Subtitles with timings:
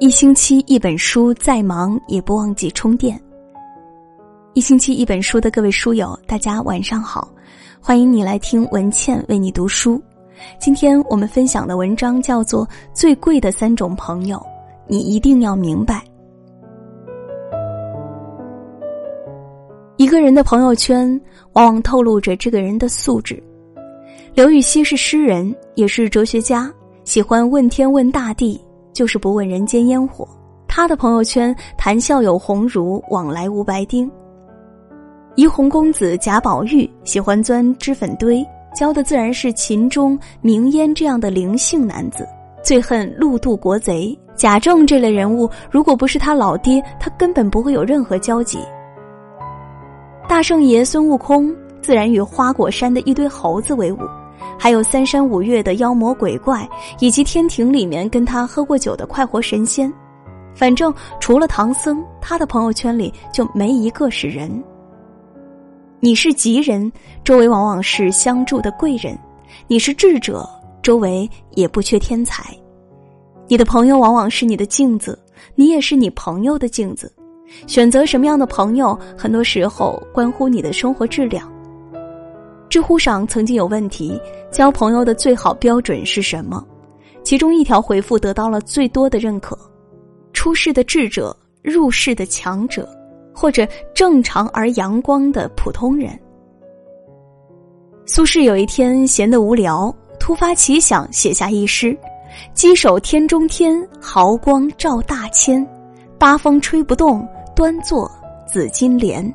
[0.00, 3.20] 一星期一本书，再忙也不忘记充电。
[4.54, 7.28] 一星期一本书的各位书友，大家晚上好，
[7.80, 10.00] 欢迎你来听文倩为你读书。
[10.60, 14.36] 今天我们分享的文章叫做《最贵的三种朋友》，
[14.86, 16.04] 你一定要明白。
[19.96, 21.20] 一个人的朋友圈，
[21.54, 23.42] 往往透露着这个人的素质。
[24.32, 28.64] 刘禹锡是诗人，也是哲学家，喜欢问天问大地。
[28.98, 30.26] 就是不问人间烟火，
[30.66, 34.10] 他的朋友圈谈笑有鸿儒，往来无白丁。
[35.36, 42.26] 怡红公子贾宝玉喜欢钻脂粉堆，交的自然是秦钟、明烟这样的灵性男子。
[42.60, 48.58] 最恨陆渡国贼贾政这类人物，如果不是他老爹，他根本不会有任何交集。
[50.26, 53.98] 大圣爷孙悟空自然与花果山的一堆猴子为伍。
[54.58, 56.68] 还有三山五岳的妖魔鬼怪，
[57.00, 59.92] 以及天庭里面跟他喝过酒的快活神仙，
[60.54, 64.62] 反正除了唐僧，他的朋友圈里就没一个是人。
[66.00, 66.90] 你是吉人，
[67.24, 69.16] 周围往往是相助的贵人；
[69.66, 70.48] 你是智者，
[70.82, 72.56] 周围也不缺天才。
[73.48, 75.18] 你的朋友往往是你的镜子，
[75.54, 77.12] 你也是你朋友的镜子。
[77.66, 81.50] 选择什么样的朋友，很多时候关乎你的生活质量。
[82.78, 84.16] 知乎上曾经有问题：
[84.52, 86.64] 交朋友的最好标准是什么？
[87.24, 89.58] 其中一条回复得到了最多的认可：
[90.32, 92.88] 出世的智者，入世的强者，
[93.34, 96.16] 或者正常而阳光的普通人。
[98.06, 101.98] 苏轼有一天闲得无聊，突发奇想，写下一诗
[102.54, 105.66] ：“稽首天中天，毫光照大千，
[106.16, 107.26] 八风吹不动，
[107.56, 108.08] 端坐
[108.46, 109.28] 紫金莲。”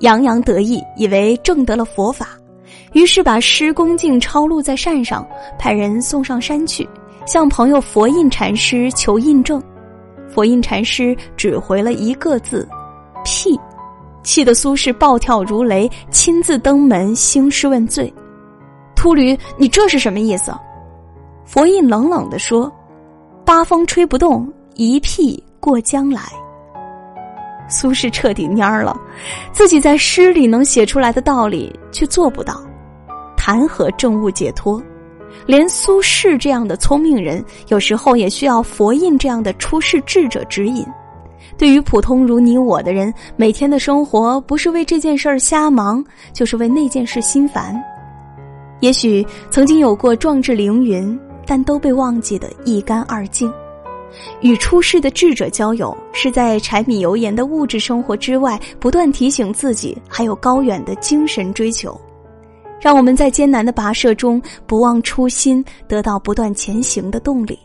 [0.00, 2.28] 洋洋得意，以为证得了佛法，
[2.92, 5.26] 于是把诗恭敬抄录在扇上，
[5.58, 6.88] 派人送上山去，
[7.26, 9.62] 向朋友佛印禅师求印证。
[10.28, 12.68] 佛印禅师只回了一个字
[13.24, 13.58] ：“屁。”
[14.24, 18.12] 气得苏轼暴跳如雷，亲自登门兴师问罪。
[18.94, 20.52] 秃驴，你这是什么意思？
[21.46, 22.70] 佛印冷冷地说
[23.46, 26.22] ：“八风吹不动，一屁过江来。”
[27.68, 28.98] 苏轼彻底蔫儿了，
[29.52, 32.60] 自己在诗里能写出来的道理却做不到，
[33.36, 34.82] 谈何政务解脱？
[35.46, 40.84] 连苏轼这样的聪明人，有时候也需要佛印这样的出世智者指引。
[41.56, 47.74] 对于普通如你我的人，每天的生活不是为这件事儿瞎忙，就是为那件事心烦。
[48.80, 53.52] 也许曾经有过壮志凌云，但都被忘记得一干二净。
[54.40, 61.98] 与出世的智者交友，是在柴米油盐的物质生活之外，不断提醒自己还有高远的精神追求，
[62.80, 67.58] 让我们在艰难的跋涉中不忘初心，得到不断前行的动力。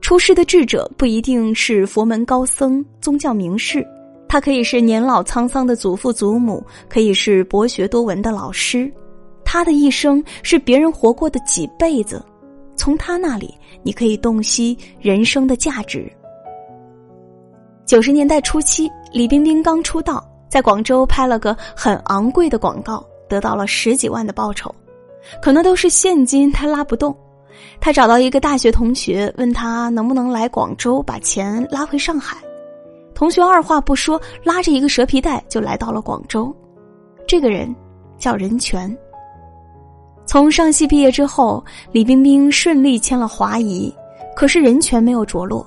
[0.00, 3.86] 出世的智者不一定是佛门高僧、宗教名士，
[4.28, 8.90] 他可以是年老沧桑的祖父祖母，可以是博学多闻的老师，
[9.44, 12.24] 他的一生是别人活过的几辈子。
[12.78, 13.52] 从他那里，
[13.82, 16.10] 你可以洞悉人生的价值。
[17.84, 24.74] 九十年代初期，李冰冰刚出道，在广州拍了个很昂贵的广告，得到了十几万的报酬，
[25.42, 27.14] 可能都是现金，他拉不动。
[27.80, 32.36] 他找到一个大学同学，问他能不能来广州把钱拉回上海。
[33.14, 36.54] 同学二话不说，拉着一个蛇皮袋就来到了广州。
[37.26, 37.74] 这个人
[38.16, 38.96] 叫任泉。
[40.28, 43.90] 从上戏毕业之后，李冰冰顺利签了华谊，
[44.36, 45.66] 可是任泉没有着落。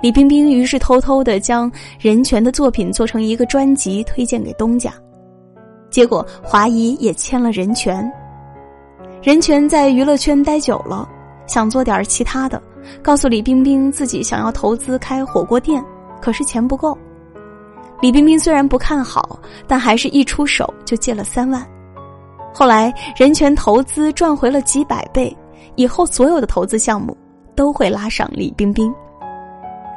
[0.00, 1.70] 李冰冰于是偷偷的将
[2.00, 4.90] 任泉的作品做成一个专辑推荐给东家，
[5.90, 8.10] 结果华谊也签了任泉。
[9.22, 11.06] 任泉在娱乐圈待久了，
[11.46, 12.62] 想做点其他的，
[13.02, 15.84] 告诉李冰冰自己想要投资开火锅店，
[16.18, 16.96] 可是钱不够。
[18.00, 21.62] 李冰冰虽然不看好，但还是一出手就借了三万。
[22.58, 25.36] 后来，人权投资赚回了几百倍，
[25.74, 27.14] 以后所有的投资项目
[27.54, 28.90] 都会拉上李冰冰。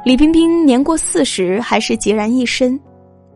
[0.04, 2.78] 李冰冰年过四十，还是孑然一身。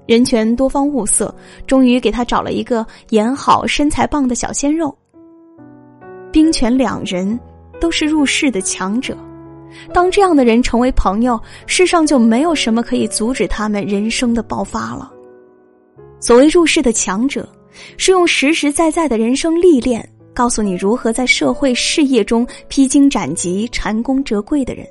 [0.05, 1.35] 人权多方物色，
[1.67, 4.94] 终于给他找了一个演好、身材棒的小鲜肉。
[6.31, 7.41] 冰泉两人
[7.81, 9.17] 都是入世的强者，
[9.91, 15.11] 当这样的人成为朋友，世上就没有什么可以阻止他们人生的爆发了。
[16.20, 17.49] 所谓入世的强者。
[17.97, 24.87] 是用实实在在的人生历练，告诉你如何在社会事业中披荆斩棘、蟾宫折桂的人。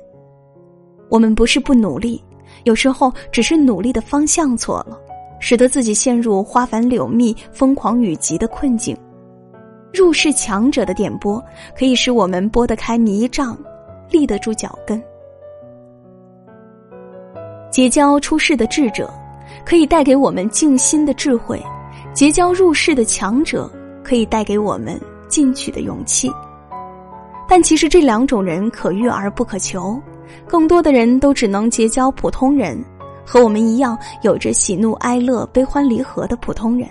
[1.08, 2.22] 我们不是不努力，
[2.64, 4.98] 有时候只是努力的方向错了，
[5.38, 8.96] 使得自己陷入花繁柳密、疯狂雨急的困境。
[9.92, 11.40] 入世强者的点拨，
[11.78, 13.56] 可以使我们拨得开迷障，
[14.10, 15.00] 立得住脚跟。
[17.70, 19.12] 结交出世的智者，
[19.64, 21.58] 可以带给我们静心的智慧；
[22.14, 23.68] 结交入世的强者，
[24.04, 26.30] 可以带给我们进取的勇气。
[27.48, 30.00] 但其实这两种人可遇而不可求，
[30.46, 32.82] 更多的人都只能结交普通人，
[33.26, 36.88] 和我们一样有着喜怒哀乐、悲欢离合的普通人。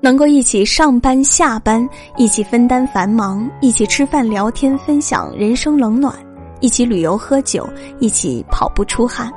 [0.00, 1.86] 能够一起上班下班，
[2.16, 6.14] 一起分担繁忙，一起吃饭聊天，分享人生冷暖，
[6.60, 7.68] 一起旅游喝酒，
[7.98, 9.28] 一起跑步出汗。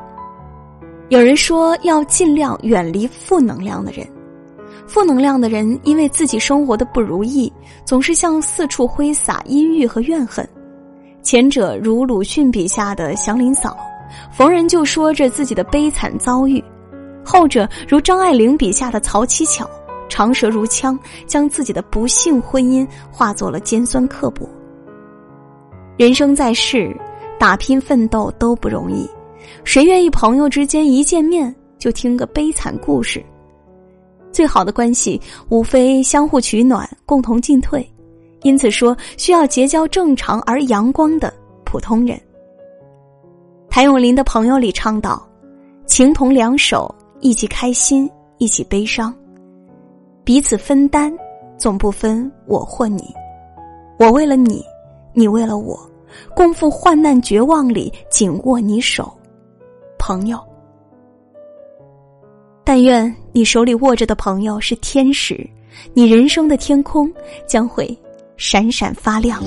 [1.09, 4.07] 有人说要尽量远离负能量的人，
[4.91, 7.49] 负能量的人因为自己生活的不如意，
[7.85, 10.45] 总是向四处挥洒阴郁和怨恨。
[11.23, 13.77] 前者如鲁迅笔下的祥林嫂，
[14.33, 16.61] 逢人就说着自己的悲惨遭遇；
[17.23, 19.65] 后者如张爱玲笔下的曹七巧，
[20.09, 24.45] 长舌如枪，将自己的不幸婚姻化作了尖酸刻薄。
[25.95, 26.93] 人生在世，
[27.39, 29.09] 打拼奋斗都不容易。
[29.63, 33.23] 谁愿意朋友之间一见面就听个悲惨故事？
[34.31, 35.19] 最好的关系
[35.49, 37.87] 无非相互取暖，共同进退。
[38.43, 41.31] 因此说，需要结交正常而阳光的
[41.63, 42.19] 普通人。
[43.69, 45.21] 谭咏麟的朋友里倡导：
[45.85, 49.13] 情同两手，一起开心，一起悲伤，
[50.23, 51.15] 彼此分担，
[51.57, 53.13] 总不分我或你。
[53.99, 54.65] 我为了你，
[55.13, 55.79] 你为了我，
[56.35, 59.11] 共赴患难绝望里，紧握你手。
[59.99, 60.39] 朋友，
[62.73, 65.45] 但愿你手里握着的朋友是天使，
[65.93, 67.11] 你人生的天空
[67.45, 67.85] 将会
[68.37, 69.43] 闪闪发亮。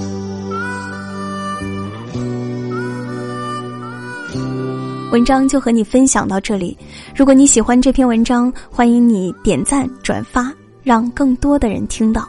[5.10, 6.76] 文章就和你分享到这里。
[7.16, 12.28] 如果你喜欢这篇文章，欢迎你点赞转发，让更多的人听到。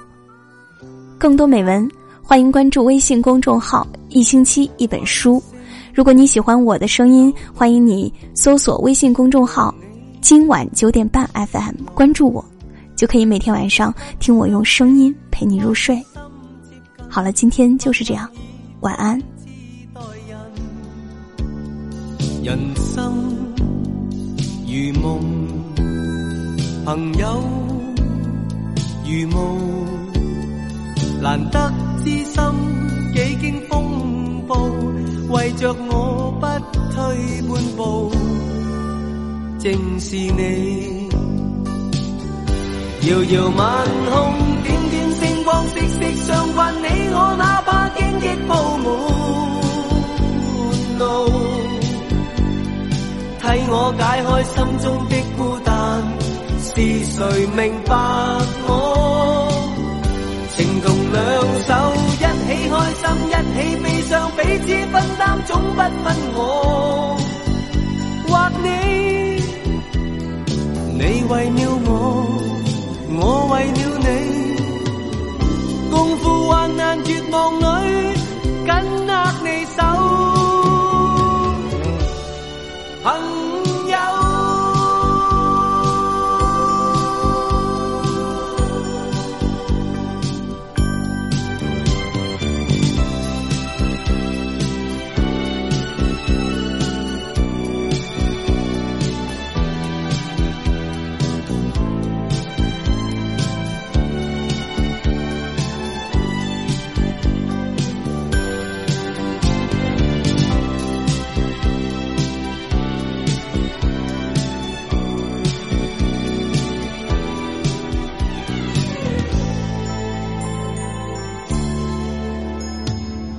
[1.18, 1.86] 更多美文，
[2.24, 5.44] 欢迎关注微信公众号“一星期一本书”。
[5.94, 9.76] 如果你喜欢我的声音，欢迎你搜索微信公众号
[10.26, 12.44] “今晚九点半 FM”，关注我，
[12.96, 16.04] 就可以每天晚上听我用声音陪你入睡。
[17.08, 18.28] 好了，今天就是这样，
[18.80, 19.22] 晚安。
[22.44, 23.14] 人生
[24.66, 25.22] 如梦，
[26.84, 27.44] 朋友
[29.06, 29.86] 如雾，
[31.22, 31.72] 难得
[32.04, 32.42] 知心，
[33.14, 34.58] 几经风暴。
[35.30, 36.48] 为着我不
[36.96, 38.12] 退半步，
[39.66, 41.10] 正是你。
[43.10, 43.66] 遥遥晚
[44.12, 46.72] 空，点点星光，息息相关。
[46.84, 48.86] 你我哪怕荆棘铺满
[51.00, 51.04] 路，
[53.42, 54.54] 替我解开心
[54.84, 55.74] 中的孤单。
[56.62, 57.26] 是谁
[57.58, 57.92] 明白
[58.68, 58.70] 我？
[60.56, 61.22] 情同两
[61.66, 61.74] 手，
[62.06, 67.18] 一起开心，一起悲伤，彼此分担，总不分我
[71.28, 71.92] 为了我，
[73.10, 74.06] 我为了你，
[75.90, 77.64] 共赴患难绝望里，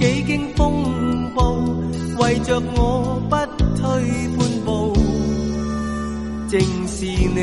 [0.00, 1.54] 几经风暴。
[2.18, 3.36] 为着我不
[3.76, 3.84] 退
[4.36, 4.94] 半步，
[6.48, 7.38] 正是你。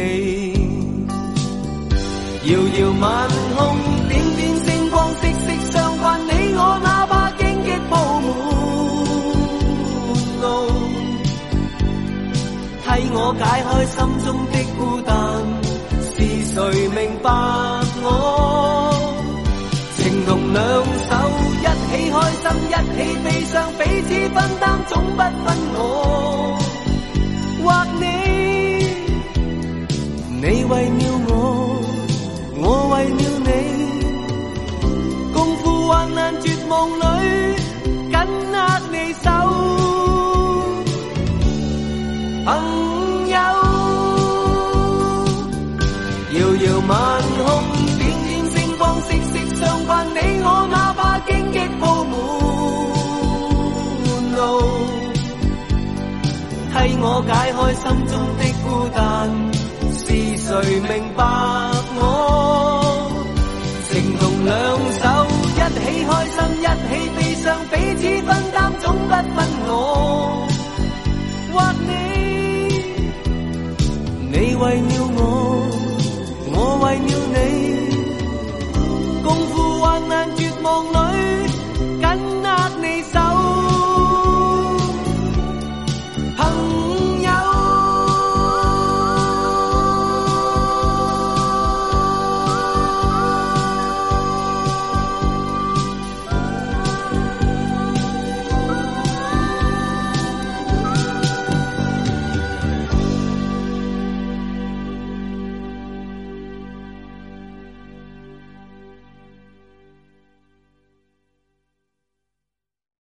[2.46, 3.60] 遥遥晚空，
[22.98, 26.17] 起悲伤，彼此分担，总不分我。
[57.10, 59.00] 我解开心中的孤单。
[59.96, 60.06] 是
[60.38, 61.24] 谁明白
[61.96, 62.02] 我？
[63.90, 64.52] 情同两
[65.00, 65.04] 手
[65.56, 69.38] 一起开心一起悲伤彼此分担总不分
[69.68, 69.72] 我。